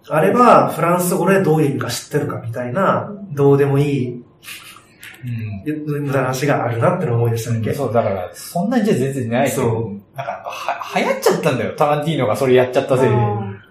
[0.10, 4.24] あれはフランス語でどういう意味か知ってるかみたいな、どうでもいい
[5.68, 7.76] うん無駄な話があるなって思い出したんだけど。
[7.86, 11.76] そう、だから、そんなにじゃ全然ないけそど、なんか、は、流行っちゃったんだよ。
[11.76, 13.16] タランティーノがそれやっちゃったせいで。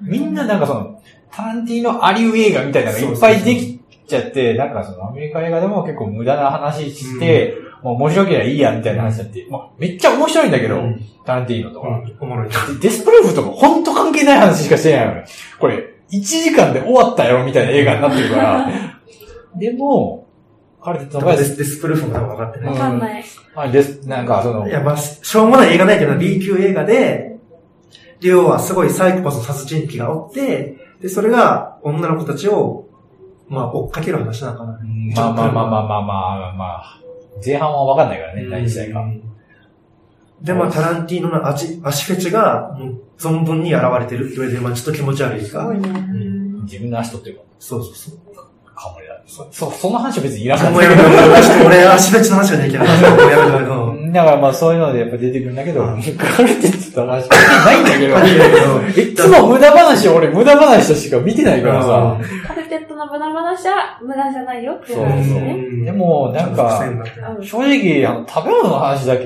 [0.01, 3.74] みんななんかその、タランティーノありう映画みたいなのがいっぱいでき
[4.21, 11.89] ちゃって、なんかそのアメリカ映画でも結構無駄な話して、もう面白ければいいやみたいな話だって、まあ、めっちゃ面白いんだけど、うんタランティーノとか。
[11.89, 12.67] うんおもろいな。
[12.67, 15.25] でデスプルーフとかほんと関係ない話しかしてないのよ。
[15.59, 18.69] これ、1時間で終わったよみたいな映画になってるから。
[19.57, 20.27] でも、
[20.83, 22.75] 彼ってのがデスデスプルーフも多分分かってうんない。
[22.75, 23.25] わかんない。
[23.55, 27.39] あです、なんかそのい、や、まあ、しょうもない映画ないけど、B 級映画で、
[28.21, 32.84] で要はすごいサイコパスの殺人鬼がおって、で、それが女の子たちを、
[33.49, 34.79] まあ、追っかける話なのかな。
[34.79, 37.01] うんまあまあまあまあまあまあまあ、
[37.45, 39.05] 前半はわかんないからね、何したいか。
[40.41, 42.77] で、まあ、タランティーノの足、足フェチが、
[43.19, 45.47] 存分に現れてるって言われてる、まあ、ちょっと気持ち悪いが。
[45.47, 45.89] すごいね。
[46.65, 48.19] 自分の足取ってるかそうそうそう。
[48.75, 49.07] かもね。
[49.27, 50.73] そ、そその話は別にいらない。
[50.73, 50.97] もうやめ
[51.65, 54.13] 俺、足フェチの話ができない。
[54.13, 62.21] だからまあそういうのでやっぱ出てくるんだけど、うんカルテットの話ないんだけど、いつも無駄話を俺無駄話としか見てないからさ。
[62.47, 65.85] カルテットの無駄話は無駄じゃないよって話そうね。
[65.85, 66.85] でもなんか
[67.43, 69.25] 正直、あの、食べ物の話だけ、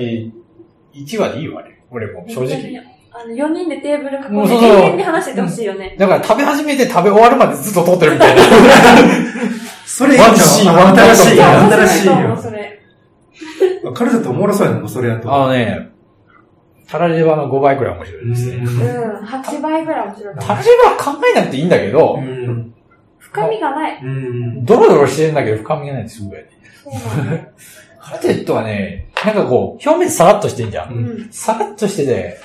[0.93, 1.83] 1話でいいわね。
[1.91, 2.88] 俺も正直。
[3.19, 5.93] あの、4人でテーブル囲んで永遠に話しててほしいよね。
[5.99, 8.41] だから食べ始めて食べ終わるまでずっと撮ってるみたいな。
[9.85, 10.73] それいい新しいよ。
[10.73, 12.37] ワン新しい面白いと思う、よ。
[12.37, 12.79] それ。
[13.93, 15.33] カルテットおもろそうやな、それやと。
[15.33, 15.89] あのね、
[16.87, 18.55] タラレバの5倍くらい面白いですね。
[18.55, 20.35] うん、8倍ぐらい面白い。
[20.39, 22.73] タラレバは考えなくていいんだけどう、ん。
[23.19, 23.99] 深みがない。
[24.01, 24.65] うん。
[24.65, 26.49] ドロドロしてるんだけど深みがないってすごいよね。
[26.83, 27.47] そうなんだよ。
[27.99, 30.93] カルテットはね、なんかこう、表面サラッとしてんじゃん。
[30.93, 31.27] うん。
[31.31, 32.37] サラッとしてて、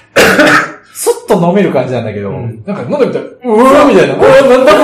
[0.94, 4.80] スッと飲める感じなんだけど、うんなんか飲んでみたら、うわーみたいな、うわーなんだこ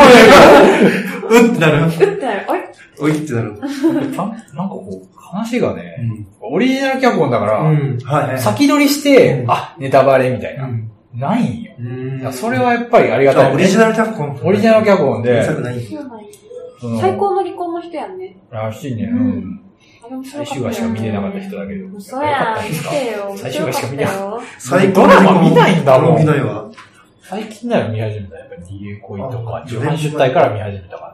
[1.31, 1.85] れうってなる。
[1.85, 2.47] うってなる。
[2.49, 2.61] おい
[3.03, 3.55] おいってなる。
[3.57, 6.27] たなんかこう、話がね、ん。
[6.41, 7.99] オリジナル脚本だから、うん。
[8.05, 8.39] はいはい。
[8.41, 10.65] 先取りして、うんあ、ネタバレみたいな。
[10.65, 10.91] うん。
[11.15, 12.33] ないんよ。
[12.33, 13.55] それはやっぱりありがたい、ね。
[13.55, 14.41] オリジナル脚本。
[14.45, 15.45] オリジナル脚本で
[17.01, 18.37] 最高の離婚の人やんね。
[18.51, 19.11] らしいね。
[20.11, 22.01] れ面白かったよ最終話しか見てなかった人だけど。
[22.01, 23.35] そうやん、見てよ。
[23.37, 24.41] 最終話しか見てないよ。
[24.59, 26.71] 最ドラマ見ないんだもん見ないわ。
[27.23, 28.39] 最近なら見始めた。
[28.39, 31.11] やっぱり DA 恋とかあ、重版出体から見始めたか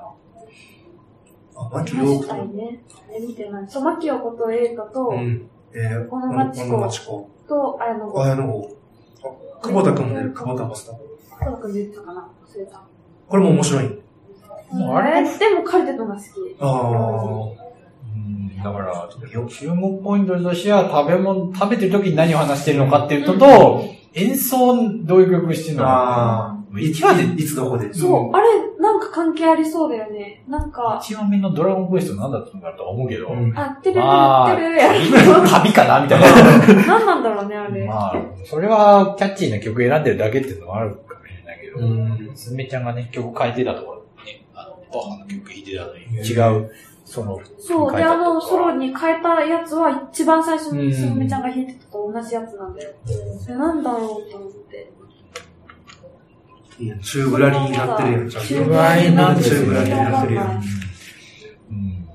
[1.58, 2.80] あ、マキマジローたいね。
[3.08, 3.64] あれ見てない。
[3.68, 5.48] そう、マキオことエイトと、うん。
[5.74, 7.30] えー、小野町子小野町子。
[7.48, 8.68] と、あの、あの、
[9.62, 10.96] 久保田くんもね、久保田マスター。
[11.44, 12.82] コロ君出てたかな忘れた。
[13.28, 13.84] これも面白い。
[13.84, 15.38] あれ？
[15.38, 16.24] でもカルテットが好き。
[16.60, 17.65] ああ。
[18.56, 18.62] うん。
[18.62, 19.08] だから、
[19.48, 25.88] 注目ポイントとしては、食べ物、食べてる時に何を話してるのかっていうのと、演奏どういう曲してるのか。
[25.90, 26.56] ああ。
[26.78, 27.90] いつ一話で、いつどこで？
[27.94, 30.44] そう、あれ、なんか関係ありそうだよね。
[30.46, 35.10] なんか、一話目のドラゴンクエスト何だったのかなとは思うけど、うんあ、てるてるまあ、てるや旅
[35.48, 36.84] 旅かなみたいな。
[36.86, 37.86] 何なんだろうね、あれ。
[37.86, 38.14] まあ、
[38.44, 42.30] それはキャッチーな曲選んでるだけっていうのもあるかもしれないけど、うん。
[42.34, 46.70] すめちゃんがね、曲変えてたところね、あの、バカな曲弾いてたのに、うん違う、
[47.16, 52.90] その、そう、で、あの、ソロに変えたやつは一番最初うんにすみちゃんが弾いてたと同じやつなんだよ。
[53.48, 53.98] え、なんだろ
[54.28, 54.92] うと思って。
[56.78, 58.48] いや、チューブラリーになってるやん、ちゃんと。
[58.48, 60.46] チューブラリーなんですチューブラリーになってるやん。
[61.70, 62.08] うん。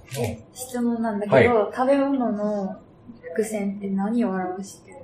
[0.54, 2.76] 質問なんだけど、食べ物の
[3.24, 4.98] 伏線って何を表してる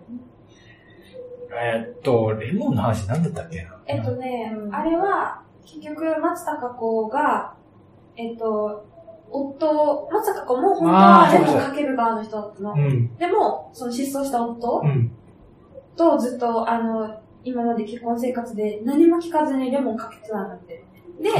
[1.59, 3.63] えーっと、レモンの話何だったっけ？
[3.63, 7.55] なえっとね、うんあれは、結局、松たか子が、
[8.15, 8.85] えっと、
[9.31, 12.73] 夫、松たか子も本当はレモンかける側の人だったの。
[12.73, 13.15] うん。
[13.17, 15.11] でも、その失踪した夫うん。
[15.95, 20.83] とずっと、あの、今まで結婚生活で何も聞かずにレモンかけてたんだって。
[21.21, 21.31] で、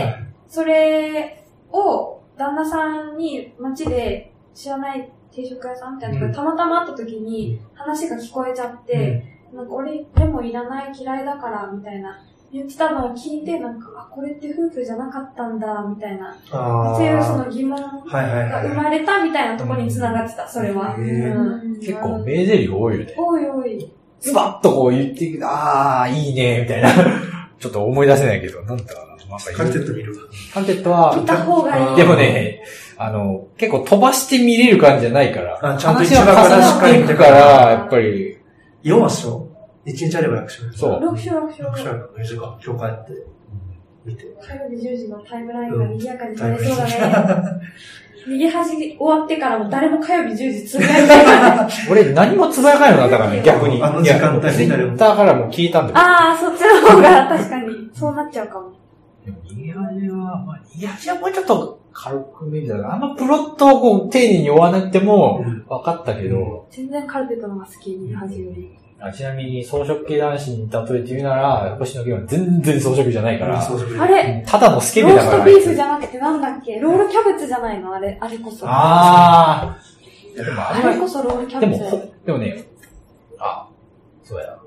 [0.48, 9.24] それを旦那さんに街で知らない定食屋さんみたいなのがたまたま会った時に話が聞こえちゃって、
[9.54, 16.36] なんか俺レモンいらない嫌いだからみたいな言ってたのを聞いて、なんか、あ、これって夫婦じゃなかったんだ、みたいな。
[16.52, 16.96] ああ。
[16.96, 17.80] っていうその疑問。
[17.80, 20.96] が生まれたみたいなところに繋がってた、それは。
[21.82, 23.16] 結構名台詞多いよね。
[23.18, 23.92] おいおい。
[24.20, 26.90] ズバッとこう言っていく、あー、いいね、みたいな。
[27.60, 29.08] ちょっと思い出せないけど、なんだかな。
[29.30, 30.14] なんかカルテット見る？
[30.14, 30.24] わ。
[30.54, 31.96] カルテットは見、た方がいい。
[31.98, 32.64] でもね、
[32.98, 36.34] あの、結構飛ばして見れる感じじゃないから、あちゃんと一話か
[37.26, 38.38] らやっぱり、
[38.84, 39.10] 4話
[39.94, 40.74] っしょ ?1 日あれば楽勝。
[40.74, 41.64] そう6章6章。
[41.64, 43.28] 6話の4時間、今日帰って、
[44.06, 44.24] 見て。
[44.42, 47.62] 火曜日10時のタイムラインが賑やかになりそうだね。
[48.28, 51.70] 逃げ恥終わってからも誰も火曜日10時つぶやいてない。
[51.90, 53.82] 俺何もつぶやかないのだったからね、 逆に。
[53.82, 55.98] あの時間帯ツイみたいなッターからも聞いたんだよ。
[55.98, 58.72] ああ、そっちの方が確かに、そうなっちゃうかも。
[59.26, 68.78] でも逃げ恥は、まあ、逃げ恥はもうちょっと軽く見るじゃないあんまプロットをこう丁寧に追わなくてもうん分かったけど、全然カルテットの方が好き、逃げ恥より。
[69.00, 74.44] あちなみに装飾系男子に例えて言うなら、星野源は全然装飾じゃないから、あれ？
[74.48, 75.38] ただのスケローベだから。
[75.38, 76.80] ストビーフじゃなくてなんだっけ？
[76.80, 77.94] ロールキャベツじゃないの？
[77.94, 78.66] あれ、あれこそ。
[78.68, 80.44] あー。
[80.44, 81.92] でもああれこそロールキャでも、ベツ。
[81.92, 82.64] ほでもね、
[83.40, 83.68] あ、
[84.24, 84.58] そうや、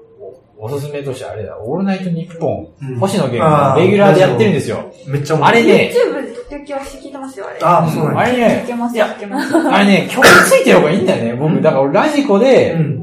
[0.58, 4.92] おおすすめとしてあれだ、オールナイトニッポン、うん星野源がレギュラーでやってるんですよ。
[5.08, 5.62] めっちゃ面白い。
[5.62, 7.58] あれね、YouTube で時々は聞いてますよ、あれ。
[7.62, 8.20] ああ、そうなんだ。
[8.20, 9.56] あれねい、けますいやいけます。
[9.56, 11.60] あれね、曲ついてる方がいいんだよね、僕。
[11.60, 12.99] だから俺ラジコで、うん。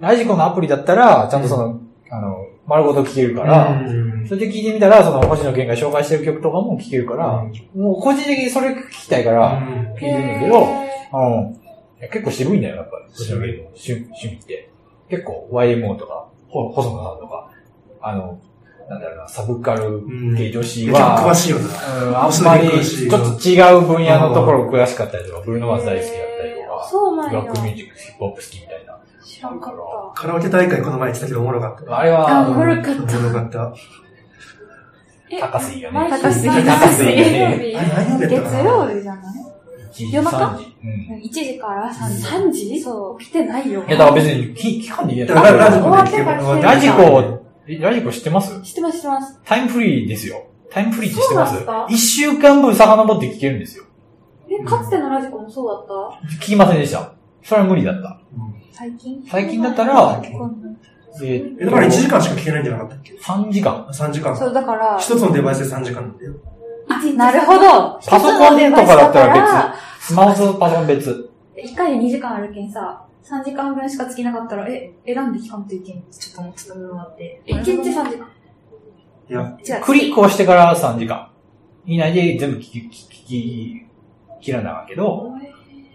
[0.00, 9.60] ラジコのアプリだったら、ちゃんとその、あの、丸ごと聴けるから、うんそれで聴いてみたら、その星野源が紹介してる曲とかも聴けるから、もう個人的にそれ聞きたいから、
[9.94, 10.68] 聞いてるんだけど、
[12.12, 13.12] 結構渋いんだよ、やっぱり。
[13.12, 14.70] 星野源の趣趣味って。
[15.08, 17.50] 結構 YMO とか、ほ細野さんとか、
[18.00, 18.38] あの、
[18.88, 20.02] なんだろうな、サブカル
[20.36, 21.64] 系女子は、しいよな。
[21.64, 27.56] うん、あんまり、ちょっと違う分野のところ詳しかったりとか、ブルーノマーズ大好きだったりとか、そうなんやブラッ。
[27.56, 28.89] クミュージック、ヒップホップ好きみたいな。
[29.30, 29.74] 知らんかっ
[30.14, 31.98] カラオケ大会この前言ってたけどおもろかった。
[31.98, 33.58] あれあは、おもろかったおもろかった。
[33.58, 33.74] た。
[35.30, 37.22] え高すぎよね高すぎ高すぎ月
[38.64, 39.46] 曜日じゃない
[39.92, 40.76] ？1時、夜中3時。
[40.82, 41.20] うん。
[41.22, 43.22] 1時から3時？3時そう。
[43.22, 43.84] 来てないよ。
[43.86, 46.04] いや、だから別に、聞聞かんでいいやだからラジコラ
[46.80, 48.60] ジコ、えラジコ知ってます？
[48.62, 49.40] 知ってます、知ってます。
[49.44, 50.46] タイムフリーですよ。
[50.70, 51.46] タイムフリーって知ってま
[51.88, 51.94] す？
[51.94, 53.84] 一週間分遡って聞けるんですよ。
[54.50, 56.34] え、かつてのラジコもそうだった？
[56.36, 57.12] 聞きませんでした。
[57.44, 58.20] それは無理だった。
[58.72, 59.24] 最近？
[59.28, 60.22] 最近だったら、
[61.22, 63.86] ええ、だから1時間しか聞けないんじゃなかったっけ？3時間。
[63.90, 64.36] ?3 時間。
[64.36, 66.34] そう、だから、一つのデバイスで3時間なんだよ。
[67.16, 68.00] なるほど。
[68.06, 70.06] パソコンとかだったら別。
[70.06, 71.30] スマホとパソコン別。
[71.56, 77.42] ら1回で2時間あるけんさ、3時間分しか尽きなかったら、え、選んで聞かんといけんってちょっと思ってた部分があって。
[77.46, 78.26] 1日3時間。
[79.28, 79.84] いや、違う。
[79.84, 81.30] クリックをしてから3時間。
[81.86, 83.86] 以内で全部聞き、聞き、
[84.40, 85.32] 切らなわけど、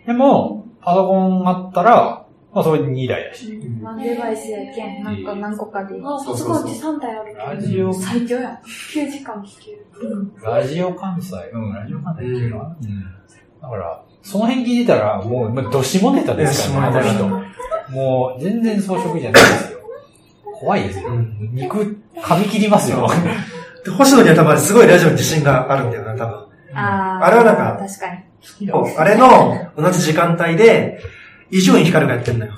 [0.06, 2.25] でも、パソコンあったら、
[2.56, 3.60] まあそれで2台だし。
[3.82, 6.00] ワンデバイスやけん、なんか何個かで。
[6.02, 8.58] あ、パソコンうち3台あるラジオ、最強や。
[8.64, 9.86] 9時間聞ける。
[10.42, 13.04] ラジオ関西、うん、ラジオ関西っていうのは、うん。
[13.62, 17.44] だから、その辺聞いてたら、もう、まあ、どしもネタですからね、あの
[17.90, 17.94] 人。
[17.94, 19.80] もう、全然装飾じゃないですよ。
[20.46, 21.10] 怖いですよ。
[21.10, 23.06] うん肉、噛み切りますよ。
[23.84, 26.46] で星野には多分すごいラジオに自信があるんだよな、多分。
[26.74, 28.98] ああれはなんか確かに。
[28.98, 31.02] あれの同じ時間帯で、
[31.52, 32.54] 伊集院光がやってんだよ。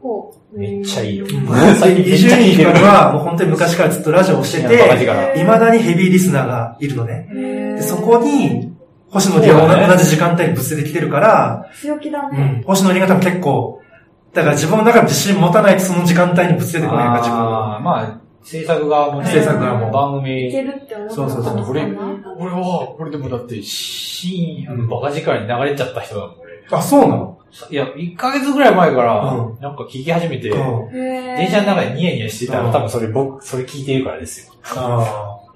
[0.00, 0.58] ほう。
[0.58, 1.26] めっちゃいいよ。
[1.26, 7.28] 伊集院光はもう本当に昔からずっとラジオをしてて、力未だにヘビーリスナーがいるのね。
[7.32, 8.72] でそこに、
[9.10, 12.42] 星野源だねは同じ時間帯にぶつで来てるから、強気だうね。
[12.60, 13.80] ん、星野源が多分結構、
[14.34, 17.80] だから自分の中で自信持たないとその時間帯にぶつ出てこないから自分は。
[17.80, 21.82] まあ、制作側もね、制作側も番い組、けるって思ったそうそうそうこれ、
[22.38, 26.45] 俺は、これでもだって、深夜のバカ力に流れちゃった人だもん、俺。
[26.70, 27.38] あ、そうなの？
[27.70, 30.88] いや、1ヶ月ぐらい前からう、なんか聞き始めて、うん。
[30.90, 34.52] へ電車の中でニヤニヤしてたら、うん多分それ僕、それ聞いてるからですよ。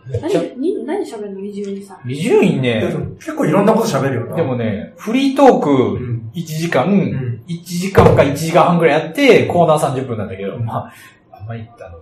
[0.09, 2.01] 何、に何喋るの ?22 さん。
[2.05, 4.37] 二十院ね、も結構いろんなこと喋るよな。
[4.37, 6.31] でもね、フリートーうクん。
[6.35, 10.93] 1時間、ん1時間か1時間半ぐらいやって、コーナー30分なんだけど、まあ、
[11.33, 11.99] あんまり、あの、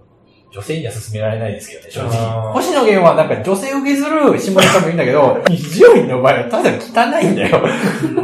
[0.50, 2.50] 女性には勧められないですけどね、正あ直。
[2.50, 7.62] ー星野源はなんか女性受けする下ネタもいいんだけど、二十院の場合はただ汚いんだよ。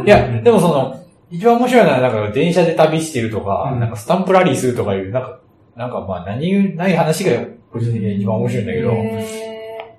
[0.03, 5.39] いや、でもその、一番面白いのはなんか電車で旅してるとか、うんなんかスタンプラリーするとかいう、なんか、
[5.75, 7.31] なんかまあ何もない話が
[7.71, 9.95] 個人的に一番面白いんだけど、へ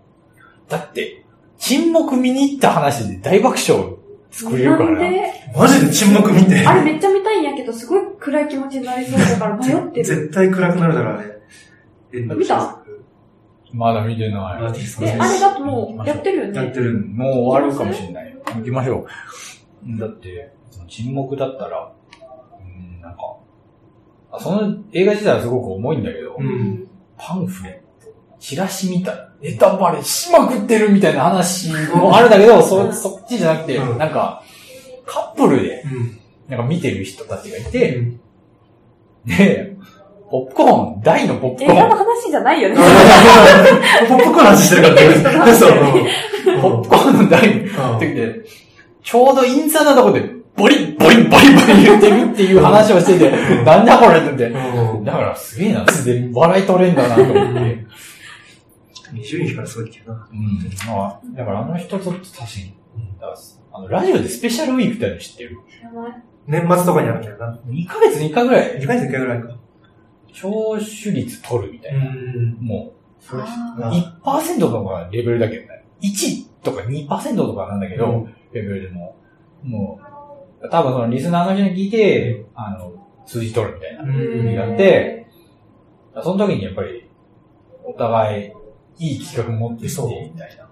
[0.69, 1.23] だって、
[1.59, 3.95] 沈黙見に行った話で大爆笑
[4.31, 5.01] 作れるからな。
[5.03, 5.33] なんで？
[5.57, 6.67] マジで沈黙見て。
[6.67, 10.05] あれめっちゃ見たいんやけど、すごい暗い気持ちになりそうだから迷ってる。
[10.05, 11.21] 絶対暗くなるだろ、
[12.13, 12.79] 見た？
[13.73, 14.63] まだ見てない。
[14.63, 16.57] あれだともうやってるよね？
[16.57, 16.99] やってる。
[16.99, 18.37] もう終わるかもしれない。
[18.57, 19.07] 行きましょ
[19.87, 19.99] う。
[19.99, 21.93] だって、その沈黙だったら、
[22.61, 23.37] うん、なんか、
[24.33, 26.89] あその映画自体はすごく重いんだけど、うん。
[27.19, 34.43] パンフレット、チラシみたい、ネタバレしまくってるみたいな話もあるんだけど、そ、そっちじゃなくて、うんなんか、
[35.05, 36.19] カップルで、うん。
[36.49, 38.13] なんか見てる人たちがいでて、
[39.25, 39.76] で、
[40.31, 41.99] ポップコーン、大のポップコ映画のーン。
[41.99, 42.77] 話じゃないよね。
[44.09, 45.55] ポップコーンの話してるからね。
[45.55, 45.71] そう。
[46.61, 48.41] ポップコーンの大の時で、
[49.03, 53.31] ちょうどインサーなとこで、ボリッボリッボリッボリ言ってるっていう話をしてて、
[53.65, 54.45] なんだこれって言って。
[54.47, 57.87] うんだからすげえな、すでに笑い取れんだなと思って。
[59.15, 60.29] 伊集院からすごいけどな。
[60.33, 60.93] うん。
[60.93, 62.19] まあ、だからあの人と確か
[62.57, 62.75] に、
[63.21, 63.39] だから
[63.73, 65.59] あの、ラジオでスペシャルウィークってあるの知ってる？
[65.71, 66.13] 知らない
[66.49, 67.59] 年末とかにあるんだよな。
[67.69, 69.49] ?2 ヶ月に1回ぐらい、2回生1回ぐらいか。
[70.37, 72.05] 聴取率取るみたいな。
[72.13, 72.59] ん。
[72.61, 72.93] も
[73.33, 73.91] う、あ
[74.23, 75.85] 1%とかレベルだけどね。
[76.03, 79.17] 1とか2%とかなんだけど、うんレベルでも、
[79.65, 80.01] も
[80.63, 82.93] う、多分そのリスナーの人に聞いて、あの、
[83.27, 84.03] 数字取るみたいな。
[84.03, 85.27] うんやって、
[86.23, 87.11] その時にやっぱり、
[87.85, 88.53] お互い、
[88.99, 90.67] いい企画持ってきて、そうみたいな。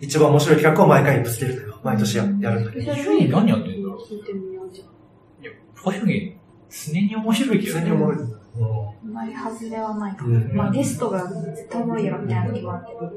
[0.00, 1.74] 一番面白い企画を毎回ぶつけるという。
[1.82, 2.92] 毎年ややるんだけど。
[2.92, 5.42] 一緒に何やってんだろう聞いてみようじゃん。
[5.42, 6.36] いや、ファッションゲ
[6.68, 7.80] 常に面白いけどね。
[7.80, 8.39] 普通におもろい。
[8.58, 10.34] あんまり外れはないかも。
[10.34, 13.10] うんまあゲストが絶対おもろいよみたいな気はあるけど。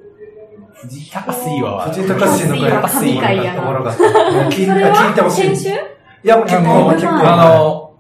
[0.76, 4.04] 藤井隆水は、藤井隆のは神回やなおもろかった。
[4.04, 5.56] 聞 いそれは聞いてほしい。
[5.56, 5.74] 先週い
[6.24, 7.12] や、もう結構、あ結構。
[7.12, 7.92] あの、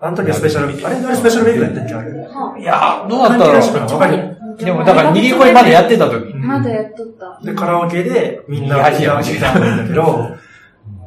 [0.00, 1.94] あの時はスペシャル、あれあれスペシャルウィークやったっけ？
[1.94, 2.60] あれ。
[2.60, 4.64] いや、どうだったろしわかるう。
[4.64, 6.32] でも、だから、逃げ恋までやってた時。
[6.34, 7.40] まだやっとった。
[7.44, 10.26] で、カラオケでみんな右端や歌歌うんだけど、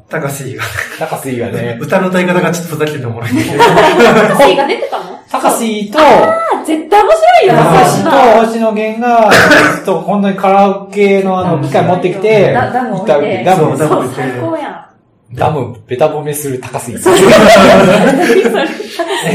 [0.10, 0.64] 高瀬が、
[1.00, 3.58] 高水がね、歌の歌い方がちょっとふざけておもろいんだけど。
[4.56, 5.17] が出てたの？
[5.30, 8.12] 高水と、あ、絶対面白いよあ高水と
[8.46, 9.30] 星野源が、
[9.76, 13.44] ずっと本当にカラオケのあの機械持ってきて、ダダムを置い歌うて。
[13.44, 14.88] ダムダム最高やん。
[15.36, 16.98] ダム、ベタ褒めする高水。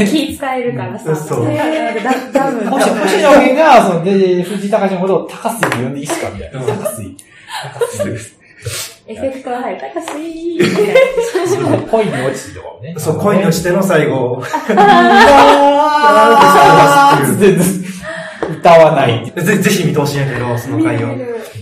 [0.09, 1.15] 気使えるからさ。
[1.15, 2.67] そうダダム。
[2.67, 6.59] 星星野源が、その、で、藤井隆のことを高水って呼んでいいっすかみたいな。
[6.59, 7.15] うん高水。
[7.73, 8.42] 高水。
[9.05, 9.81] エフェクトが入る。
[9.81, 10.85] タクシーみたい
[11.81, 12.95] な恋に落ちてとかもね。
[12.97, 14.41] そう、恋に落ちての最後。
[14.77, 17.57] あーって
[18.53, 19.31] 歌わない。
[19.35, 21.17] ぜぜひ見てほしいんやけど、その回を。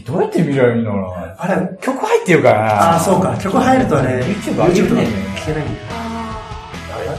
[0.05, 1.33] どうやって見られるんだろうな。
[1.37, 2.93] あれ、曲入ってるからな。
[2.93, 3.35] ああ、そうか。
[3.37, 5.77] 曲入るとあれ、YouTube 上げるね聞けないんだよ。
[6.95, 7.07] あれ？
[7.09, 7.11] あ、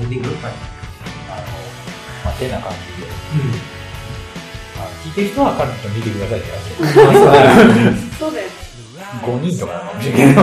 [0.00, 0.28] エンディング？
[0.28, 0.38] はい。
[1.30, 1.42] あの、
[2.24, 3.08] まあ、てな感じで。
[3.08, 3.10] う
[3.70, 3.73] あ
[5.04, 6.58] 聞いてる人は彼女見てくださいって感
[8.02, 8.16] じ。
[8.16, 8.48] そうだよ。
[9.22, 10.40] 5人とかなのかもしれんけど。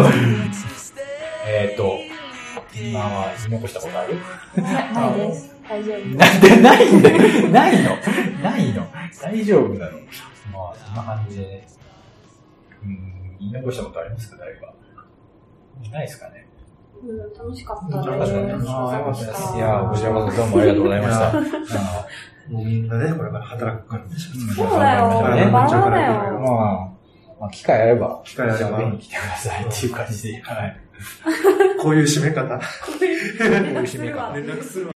[1.47, 1.97] えっと、
[2.79, 4.15] 今は言い残したことある？
[4.61, 5.55] ないです。
[5.67, 5.97] 大丈夫。
[5.97, 7.17] なんでないんだよ。
[7.49, 7.97] ないの
[8.43, 8.87] ないの
[9.21, 9.97] 大丈夫なの？
[10.53, 11.67] まあ、そんな感じでね。
[12.83, 14.73] うん、言い残したことありますか誰か。
[15.91, 16.47] ないですかね。
[17.03, 18.53] うん、楽しかった楽よかったね。
[18.53, 18.69] です。
[18.69, 19.55] ああ、よかったです。
[19.55, 21.31] いやー、こちらこそどうもありがとうございました。
[22.49, 24.55] もうみんなね、これから働くからでしょ。
[24.55, 25.35] そうだよ。
[25.35, 26.61] ねバラだまよ。
[26.61, 26.91] あ、
[27.39, 30.41] まあ、機会あれば、機会あればぜひ来てくださいっていう感じで。
[30.43, 30.77] はい。
[31.81, 32.57] こういう締め方。
[32.57, 32.63] こ
[33.01, 34.33] ういう締め方。
[34.35, 34.90] 連絡するわ。